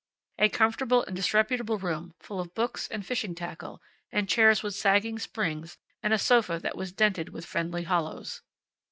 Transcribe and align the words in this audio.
A 0.39 0.49
comfortable 0.49 1.03
and 1.03 1.15
disreputable 1.15 1.77
room, 1.77 2.15
full 2.19 2.39
of 2.39 2.55
books, 2.55 2.87
and 2.87 3.05
fishing 3.05 3.35
tackle, 3.35 3.83
and 4.11 4.27
chairs 4.27 4.63
with 4.63 4.73
sagging 4.73 5.19
springs, 5.19 5.77
and 6.01 6.11
a 6.11 6.17
sofa 6.17 6.57
that 6.57 6.75
was 6.75 6.91
dented 6.91 7.29
with 7.29 7.45
friendly 7.45 7.83
hollows. 7.83 8.41